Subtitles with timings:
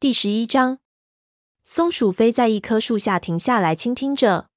[0.00, 0.78] 第十一章，
[1.62, 4.48] 松鼠飞在一棵树下停下来倾听着。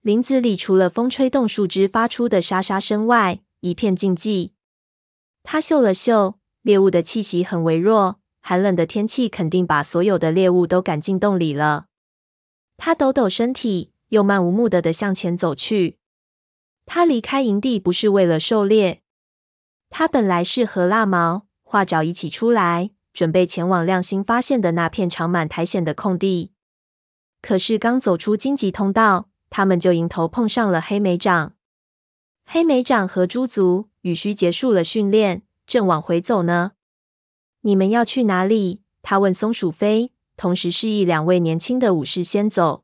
[0.00, 4.52] 林子里除了风吹动树枝发出的沙沙声外，一片静寂。
[5.42, 11.88] 他嗅了嗅，猎物的气息很微弱，寒冷的天气肯定把所有的猎物都赶进洞里了。
[12.78, 15.98] 他抖抖身体，又漫无目的的向前走去。
[16.86, 19.02] 他离开营地不是为了狩猎，
[19.90, 22.92] 他本来是和蜡毛、画爪一起出来。
[23.14, 26.50] 准备前往亮星发现的那片长满苔藓的空地，
[27.40, 31.52] 可是刚走出荆棘通道，他们就迎头碰上了黑莓长。
[32.44, 36.72] 黑莓长和猪族与须结束了训练，正往回走呢。
[37.60, 38.82] 你们要去哪里？
[39.00, 42.82] 他问松鼠飞，同时示意两位年轻的武士先走。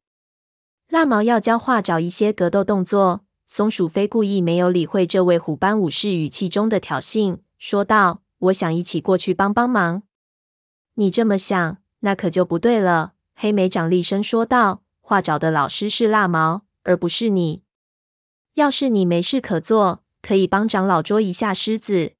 [0.88, 10.04] 蜡毛要教画找一些格斗动作，松鼠飞故意没有理会这位虎斑武士语气中的挑衅，说道：“我想一起过去帮帮忙。”
[11.00, 17.62] 你这么想，那可就不对了。”黑莓长厉声说道，“画爪的老师是蜡毛，而不是你。
[18.52, 22.12] 要是你没事可做，可以帮长老捉一下狮子。”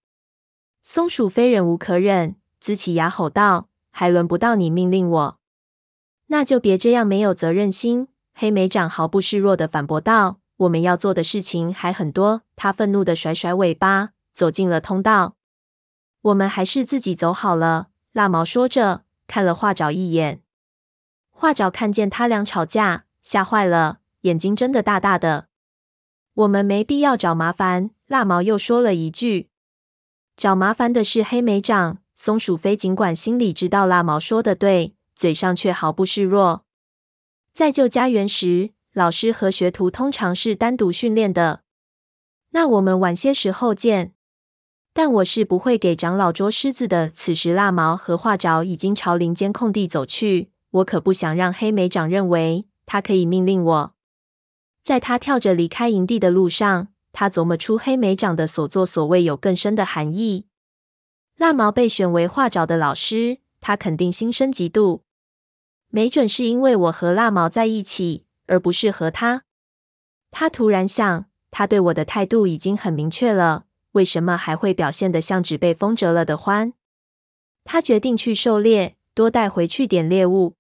[0.83, 5.39] 松鼠飞忍无可忍，龇起牙吼道：“还轮不到你命令我，
[6.29, 15.37] 那就别这样没有责任心。”黑莓长毫不示弱地反驳道：“我们要做的事情还很多。”他愤怒地甩甩尾巴，走进了通道。
[16.23, 20.43] “我们还是自己走好了。”蜡毛说着，看了画爪一眼。
[21.31, 25.49] 画爪看见他俩吵架，吓坏了，眼睛睁得大大的。
[26.35, 27.91] 我们没必要找麻烦。
[28.07, 29.51] 蜡毛又说了一句
[30.37, 36.67] ：“找麻烦的是黑莓长。”松鼠飞尽管心里知道蜡毛说的对，嘴上却毫不示弱。
[37.55, 41.63] 在旧家园时，老师和学徒通常是单独训练的。
[42.51, 44.13] 那我们晚些时候见。
[45.03, 47.09] 但我是不会给长老捉狮子的。
[47.09, 50.51] 此时，蜡毛和画爪已经朝林间空地走去。
[50.73, 53.95] 我可不想让黑莓长认为他可以命令我。
[54.83, 60.45] 在他跳着离开营地的路上，他琢磨出黑莓长的所作所为有更深的含义。
[61.39, 65.01] 蜡毛被选为画爪的老师，他肯定心生嫉妒。
[65.89, 69.45] 没准是因为我和蜡毛在一起，而不是和他。
[70.31, 73.65] 他突然想，他对我的态度已经很明确了。
[73.93, 76.75] 为什么还会表现得像只被风折了的獾？
[77.65, 80.57] 他决定去狩猎，多带回去点猎物。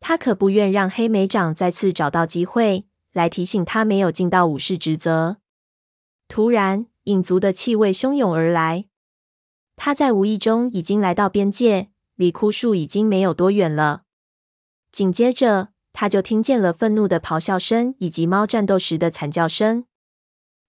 [0.00, 5.38] 他可不愿让黑莓长再次找到机会来提醒他没有尽到武士职责。
[6.28, 8.86] 突然，影族的气味汹涌而来。
[9.76, 14.02] 他在无意中已经来到边界，离枯树已经没有多远了。
[14.90, 19.84] 紧接着，他就听见了愤怒的咆哮声以及猫战斗时的惨叫声。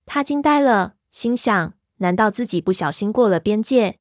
[0.06, 0.95] 他惊呆了。
[1.11, 3.97] 心想：难道自己不小心过了边界？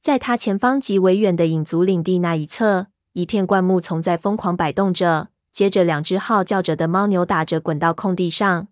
[0.00, 5.28] 在他前方极为远的影族领地那一侧，一片灌木丛在疯狂摆动着。
[5.52, 8.68] 接着，两只号叫着的猫扭打着滚到空地上，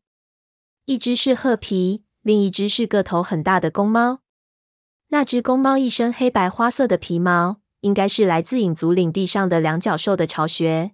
[0.87, 4.19] 一只是褐皮，另一只是个头很大的公猫。
[5.09, 10.93] 那只公猫一身黑白花色的皮毛，应该是来自影族领地上的两脚兽的巢穴。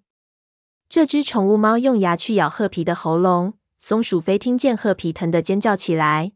[0.89, 6.33] 这只宠物猫用牙去咬褐皮的喉咙，松鼠飞听见褐皮疼得尖叫起来。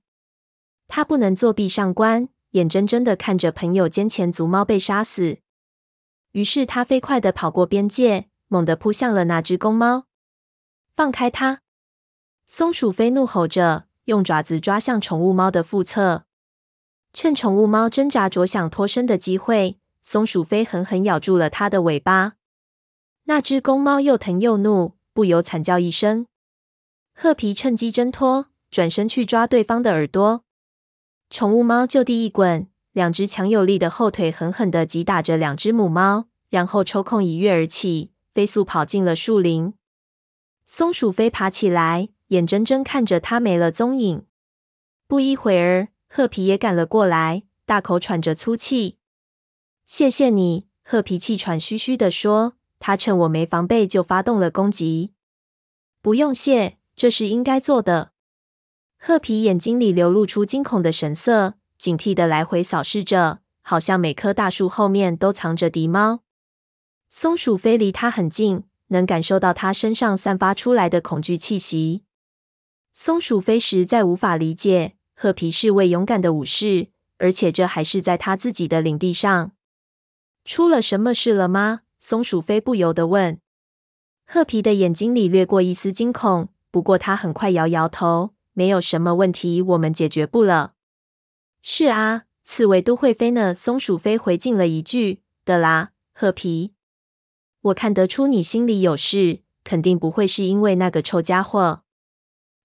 [0.94, 5.38] 他不能作壁上观，眼睁睁的看着朋友间前族猫被杀死。
[6.32, 10.04] 于是他飞快的跑过边界，猛地扑向了那只公猫。
[10.94, 11.60] 放开它！
[12.46, 16.26] 松鼠飞怒吼着，用爪子抓向宠物猫的腹侧。
[17.14, 22.34] 趁宠物猫挣扎着想脱身的机会，松鼠飞狠狠咬住了它的尾巴。
[23.24, 26.26] 那只公猫又疼又怒，不由惨叫一声。
[27.14, 30.44] 褐皮趁机挣脱，转身去抓对方的耳朵。
[31.32, 39.72] 宠物猫就地一滚，两只强有力的后腿狠狠地击打着两只母猫，然后抽空一跃而起，飞速跑进了树林。
[40.66, 44.26] 松鼠飞爬起来，眼睁睁看着它没了踪影。
[45.06, 48.98] 不一会儿，褐皮也赶了过来，大口喘着粗气。
[49.86, 55.14] “谢谢你。”褐皮气喘吁吁地说，“他趁我没防备就发动了攻击。
[56.02, 58.11] ”“不用谢，这是应该做的。”
[59.04, 66.20] 褐皮眼睛里流露出惊恐的神色，警惕地来回扫视着，好像每棵大树后面都藏着敌猫。
[67.10, 72.04] 松鼠飞离它很近，能感受到它身上散发出来的恐惧气息。
[72.92, 76.86] 松鼠飞实在无法理解，褐皮是位勇敢的武士，
[77.18, 79.50] 而且这还是在他自己的领地上。
[80.44, 81.80] 出了什么事了吗？
[81.98, 83.40] 松鼠飞不由得问。
[84.24, 88.34] 褐皮的眼睛里掠过一丝惊恐，不过他很快摇摇头。
[88.52, 90.74] 没有什么问题，我们解决不了。
[91.62, 93.54] 是啊，刺猬都会飞呢。
[93.54, 96.74] 松鼠飞回敬了一句：“的啦，褐皮。
[97.62, 101.82] 我看得出你心里有事，肯定不会是因为那个臭家伙。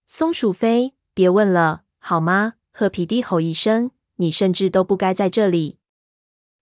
[0.06, 2.54] 松鼠飞，别问了，好吗？
[2.72, 5.78] 褐皮低吼一声：“你甚至都不该在这里。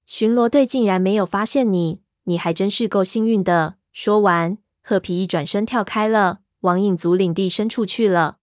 [0.05, 8.39] 巡逻队竟然没有发现你，你还真是够幸运的。”说完，褐皮一转身跳开了，往影族领地深处去了。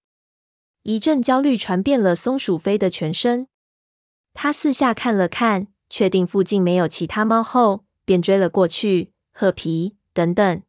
[0.83, 3.47] 一阵焦虑传遍了松鼠飞的全身，
[4.33, 9.13] 他四下看了看，确定附近没有其他猫后，便追了过去。
[9.31, 10.61] 褐皮，等等！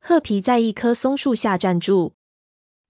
[0.00, 2.14] 褐皮在一棵松树下站住。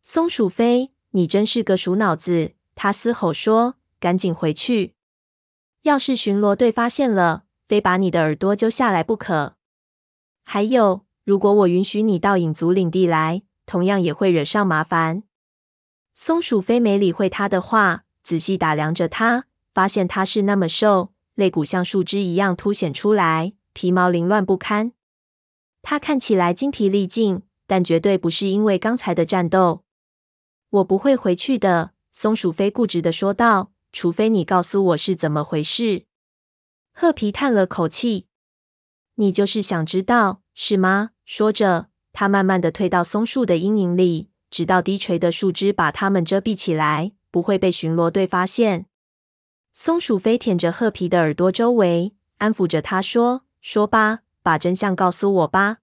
[0.02, 2.52] 松鼠飞，你真是个鼠脑子！
[2.76, 4.94] 他嘶吼说：“赶紧回去！
[5.82, 9.56] 要是巡逻队发现了，非把你的耳朵揪下来不可。
[10.44, 15.24] 还有，如果我允许你到影族领地来，同样也会惹上麻烦。”
[16.20, 23.52] 松鼠飞没理会他的话，仔细打量着他，发现他是那么瘦，肋骨像树枝一样凸显出来。
[23.72, 24.90] 皮毛凌乱不堪，
[25.80, 29.84] 他看起来精疲力尽，但绝对不是因为刚才的战斗。
[30.70, 36.06] 我不会回去的，松鼠飞固执的说道，除非你告诉我是怎么回事。
[36.92, 38.26] 褐皮叹了口气
[39.14, 48.86] ：“你就是想知道，是吗？”说着，他慢慢的退到松树的阴影里，直到低垂的树枝把它们遮蔽起来，不会被巡逻队发现。
[49.72, 53.42] 松鼠飞舔着褐皮的耳朵周围，安抚着他说。
[53.60, 55.78] 说吧，把真相告诉我吧。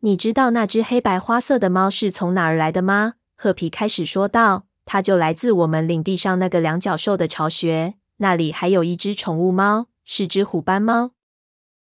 [0.00, 3.14] 你知道那只黑白花色的猫是从哪儿来的吗？
[3.36, 4.64] 褐皮开始说道。
[4.90, 11.10] 它就来自我们领地上那个两脚兽的巢穴，那里还有一只宠物猫，是只虎斑猫。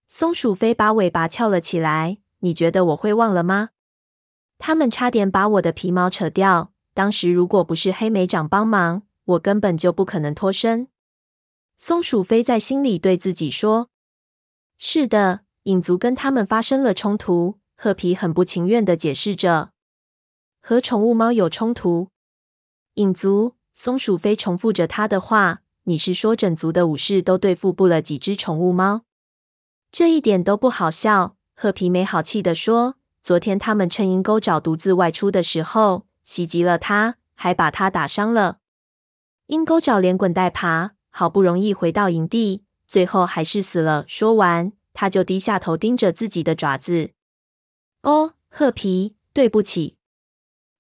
[0.07, 2.19] 松鼠飞把尾巴翘了起来。
[2.39, 3.71] 你觉得我会忘了吗？
[4.59, 6.73] 他们差点把我的皮毛扯掉。
[6.93, 10.89] 当时如果不是黑莓长帮忙，我根本就不可能脱身。
[11.77, 13.91] 松鼠飞在心里对自己说。
[14.79, 17.59] 是的，影族跟他们发生了冲突。
[17.77, 19.73] 褐皮很不情愿的解释着
[20.63, 22.11] ：“和宠物猫有冲突。”
[22.95, 29.03] 影族，松鼠飞重复着他的话：“你是说整族的武士都对付不了几只宠物猫？
[29.91, 38.59] 这一点都不好笑。”褐皮没好气的说：“昨天他们趁鹰钩爪独自外出的时候袭击了他，还把他打伤了。
[39.47, 44.05] 鹰钩爪连滚带爬，好不容易回到营地。”最后还是死了。
[44.07, 47.13] 说完，他就低下头盯着自己的爪子。
[48.03, 49.97] 哦，褐皮，对不起。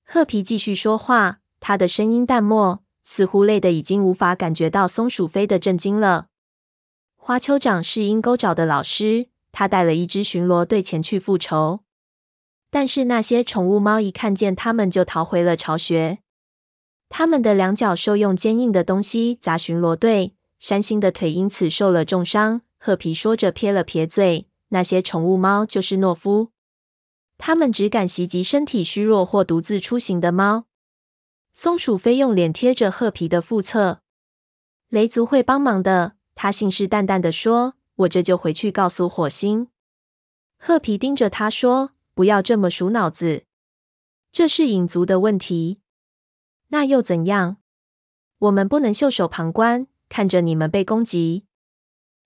[0.04, 6.26] 褐皮继续说话，他的声音淡漠，似乎累得已经无法感觉到松鼠飞的震惊了。
[7.16, 11.83] 花丘长是鹰钩爪的老师，他带了一支巡逻队前去复仇。
[12.74, 16.18] 但是那些宠物猫一看见他们就逃回了巢穴。
[17.08, 20.34] 他们的两脚兽用坚硬的东西砸巡逻队。
[20.58, 22.62] 山星的腿因此受了重伤。
[22.80, 24.48] 褐皮说着，撇了撇嘴。
[24.70, 26.50] 那些宠物猫就是懦夫，
[27.38, 30.64] 他们只敢袭击身体虚弱或独自出行的猫。
[31.52, 34.00] 松鼠飞用脸贴着褐皮的腹侧。
[34.88, 39.68] 雷族会帮忙的，他信誓旦旦地说：“我这就回去告诉火星。”
[40.58, 43.44] 褐皮盯着他说：“不要这么鼠脑子，
[44.32, 45.80] 这是影族的问题。
[46.68, 47.58] 那又怎样？
[48.38, 51.44] 我们不能袖手旁观。”看着你们被攻击，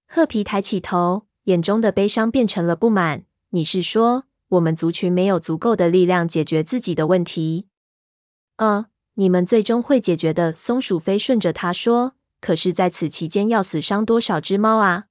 [0.06, 3.24] 褐皮抬起头，眼中的悲伤变成了不满。
[3.50, 7.68] 你是说我们族群没有足够的力量解决自己的问题？
[8.56, 10.52] 呃，你们最终会解决的。
[10.52, 12.14] 松鼠飞顺着他说。
[12.40, 15.06] 可是，在此期间要死伤多少只猫啊？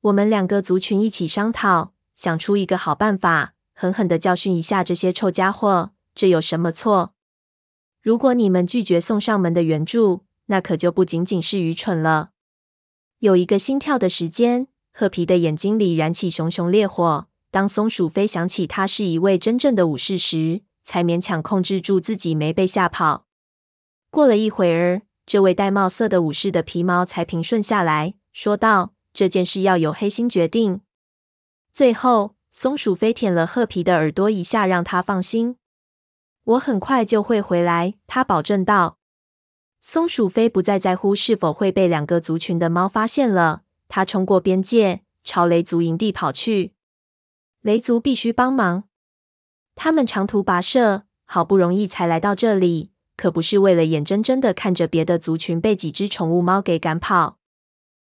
[0.00, 5.90] 我们两个族群一起商讨，想出一个好办法，狠狠的教训一下这些臭家伙。
[6.14, 7.12] 这有什么错？
[8.00, 12.30] 如果你们拒绝送上门的援助，那可就不仅仅是愚蠢了。
[13.18, 17.26] 有一个心跳的时间，褐皮的眼睛里燃起熊熊烈火。
[17.50, 23.26] 当松鼠飞想起他是一位真正的武士时，才勉强控制住自己没被吓跑。
[24.10, 30.82] 过了一会儿，这位戴帽色的武士的皮毛才平顺下来，说道：“这件事要由黑心决定。”
[31.72, 35.56] 最后，松鼠飞舔了褐皮的耳朵一下，让他放心。
[36.44, 38.98] 我很快就会回来，他保证道。
[39.80, 46.74] 松鼠飞不再在乎是否会被两个族群的猫发现了，它冲过边界，朝雷族营地跑去。
[47.60, 48.84] 雷族必须帮忙，
[49.74, 57.40] 他们长途跋涉，好不容易才来到这里，可不是为了眼睁睁的看着别的族群被几只宠物猫给赶跑。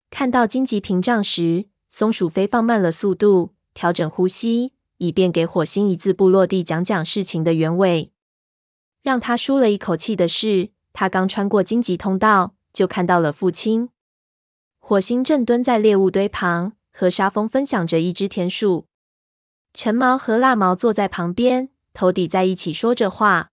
[0.10, 8.12] 看到荆棘屏障时，松鼠飞放慢了速度，调整呼吸，以便给火星一字不落地讲讲事情的原委。
[9.02, 10.72] 让他舒了一口气的是。
[10.92, 13.88] 他刚穿过荆棘通道，就看到了父亲。
[14.80, 18.88] 火星正蹲在猎物堆旁，和沙蜂分享着一只田鼠。
[19.74, 23.52] 橙毛和蜡毛坐在旁边，头抵在一起说着话。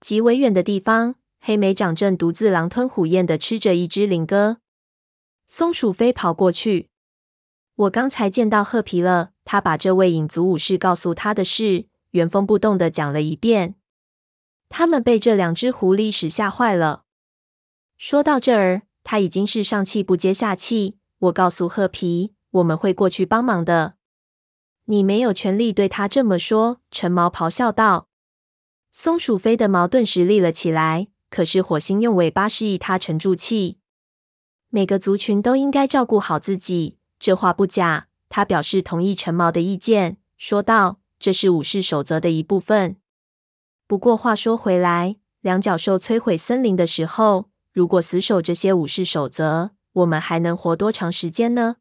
[0.00, 4.56] 极为远的地方，黑莓长正独自狼吞虎咽地吃着一只菱鸽。
[5.46, 6.88] 松鼠飞跑过去，
[7.76, 9.30] 我刚才见到褐皮了。
[9.44, 13.74] 他把这位影族武士告诉他的事原封不动的讲了一遍。
[14.68, 17.04] 他们被这两只狐狸使吓坏了。
[17.98, 20.98] 说到这儿，他已经是上气不接下气。
[21.18, 23.94] 我告诉褐皮，我们会过去帮忙的。
[24.86, 26.80] 你没有权利对他这么说。
[26.90, 28.08] 橙毛咆哮道。
[28.92, 33.78] 松鼠飞的毛顿时立了起来，可是火星用尾巴示意他沉住气。
[34.70, 38.08] 每个族群都应该照顾好自己，这话不假。
[38.28, 42.96] 他表示同意陈毛的意见，说道：“这是武士守则的一部分。
[43.86, 51.76] 不过话说回来，两角兽摧毁森林的时候，如果死守这些武士守则，我们还能活多长时间呢？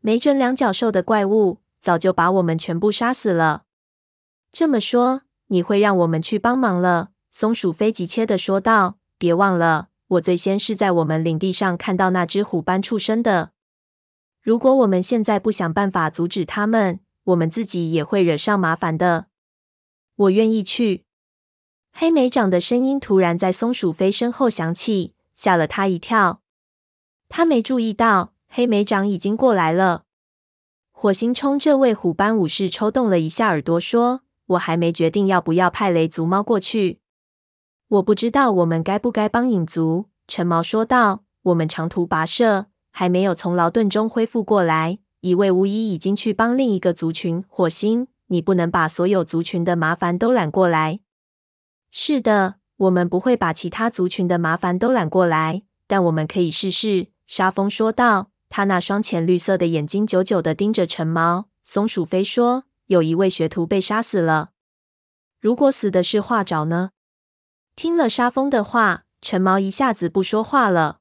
[0.00, 3.64] 没准两角兽的怪物早就把我们全部杀死了。
[4.50, 13.50] 这么说，你会让我们去帮忙了？”松鼠飞急切的说道：“别忘了。”我最先是在我们领地上看到那只虎斑畜生的。
[14.48, 19.26] 如果我们现在不想办法阻止他们，我们自己也会惹上麻烦的。
[20.16, 21.04] 我愿意去。
[21.92, 26.40] 黑莓长的声音突然在松鼠飞身后响起，吓了他一跳。
[27.28, 30.04] 他没注意到黑莓长已经过来了。
[30.92, 34.22] 火星冲这位虎斑武士抽动了一下耳朵，说
[34.56, 37.00] ：“我还没决定要不要派雷族猫过去。”
[37.88, 41.24] 我不知道我们该不该帮影族，橙毛说道。
[41.42, 44.98] 我们长途跋涉，还没有从劳顿中恢复过来。
[45.20, 47.44] 一位巫医已经去帮另一个族群。
[47.48, 51.00] 火星，你不能把所有族群的麻烦都揽过来。
[51.90, 57.08] 是的，我们不会把其他族群的麻烦都揽过来，但我们可以试试。
[57.26, 61.48] 沙风说道，他那双浅绿色的眼睛久久地盯着陈毛。
[61.64, 64.50] 松鼠飞说，有一位学徒被杀死了。
[65.40, 66.90] 如果死的是画爪呢？
[67.74, 70.97] 听了沙风的话，陈毛一下子不说话了。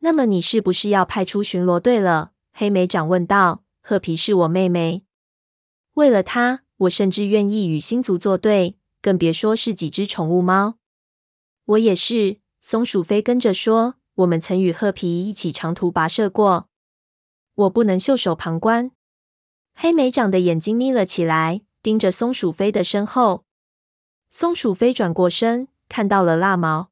[0.00, 2.32] 那么你是不是要派出巡逻队了？
[2.52, 3.62] 黑莓长问道。
[3.82, 5.04] 褐皮是我妹妹，
[5.94, 10.76] 为了她，我甚至愿意与星族作对，更别说是几只宠物猫。
[11.64, 12.40] 我也是。
[12.60, 16.68] 松鼠飞跟着说，我们曾与褐皮一起长途跋涉过，
[17.54, 18.90] 我不能袖手旁观。
[19.74, 23.46] 黑莓长的眼睛眯了起来，盯着松鼠飞的身后。
[24.28, 25.68] 松鼠飞转过身。
[25.88, 26.89] 看到了蜡毛，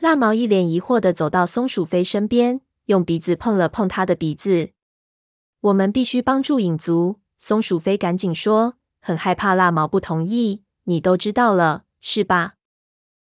[0.00, 4.70] 蜡毛一脸疑惑地走到松鼠飞身边，用鼻子碰了碰他的鼻子。
[5.60, 7.20] 我们必须帮助影族。
[7.38, 10.62] 松鼠飞赶紧说，很害怕蜡毛不同意。
[10.84, 12.54] 你都知道了，是吧？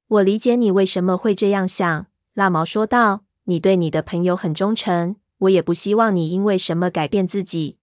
[0.09, 2.07] 我理解你为什么会这样想。
[2.33, 7.77] 蜡毛说道：“你对你的朋友很忠诚，我也不希望你因为什么改变自己。”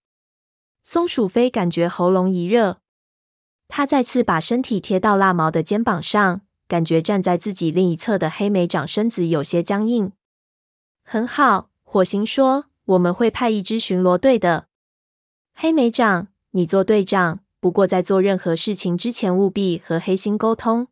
[0.82, 2.82] 松鼠飞感觉喉咙一热，
[3.68, 6.42] 他再次把身体贴到蜡毛的肩膀上。
[6.72, 10.14] 感觉站在自己另一侧的黑莓长身子有些僵硬。
[11.04, 14.70] 很好，火星说：“我们会派一支巡逻队的。”
[15.54, 17.42] 黑莓长，你做队长。
[17.60, 20.88] 不过在做任何事情之前，务必和黑心沟通。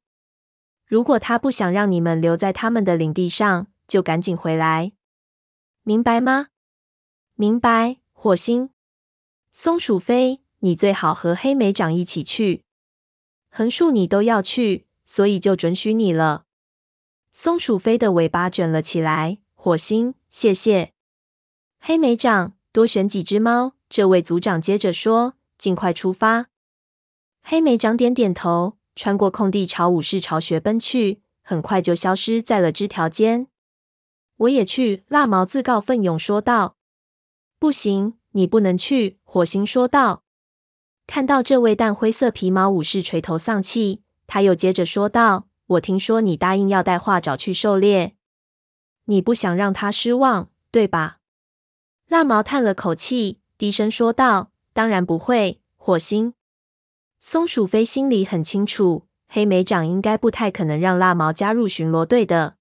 [0.86, 4.92] 如果他不想让你们留在他们的领地上，就赶紧回来，
[5.84, 6.48] 明白吗？
[7.36, 8.00] 明白。
[8.12, 8.72] 火星，
[9.50, 12.66] 松鼠飞，你最好和黑莓长一起去。
[13.50, 14.89] 横竖你都要去。
[15.12, 16.46] 所以就准许你了。
[17.32, 19.40] 松鼠飞的尾巴卷了起来。
[19.56, 20.94] 火星，谢谢。
[21.80, 23.74] 黑莓长，多选几只猫。
[23.90, 26.50] 这位族长接着说：“尽快出发。”
[27.42, 33.48] 黑莓长点点头，穿过空地朝武士巢穴奔去，很快就消失在了枝条间。
[34.38, 35.06] 我也去。
[35.08, 36.78] 蜡毛自告奋勇说道。
[37.58, 40.24] “不行，你不能去。”火星说道。
[41.08, 44.04] 看到这位淡灰色皮毛武士垂头丧气。
[44.30, 48.16] 他又接着说道：“我听说你答应要带画爪去狩猎，
[49.06, 51.18] 你不想让他失望，对吧？”
[52.08, 56.36] 蜡毛叹了口气，低声说道：“当然不会。”火星、
[57.20, 62.58] 松鼠飞心里很清楚，黑莓长应该不太可能让蜡毛加入巡逻队的。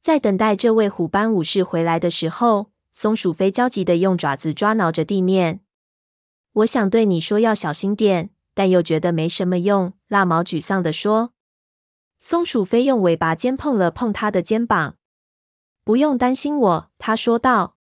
[0.00, 5.62] 在等待这位虎斑武士回来的时候，松鼠飞焦急的用爪子抓挠着地面。
[6.62, 11.34] “我想对你说，要小心点。”但又觉得没什么用，蜡毛沮丧地说。
[12.18, 14.96] 松鼠飞用尾巴尖碰了碰他的肩膀。
[15.84, 17.76] 不用担心我，他说道。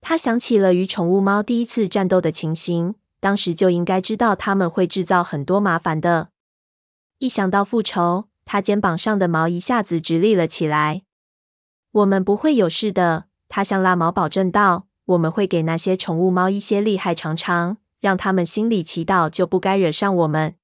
[0.00, 6.30] 他想起了与宠物猫第一次战斗的情形，当时就应该知道他们会制造很多麻烦的。
[7.18, 11.04] 一想到复仇，他肩膀上的毛一下子直立了起来。
[11.92, 14.88] 我们不会有事的，他向蜡毛保证道。
[15.04, 20.56] 我们会给那些宠物猫一些厉害尝尝，让他们心里祈祷，就不该惹上我们。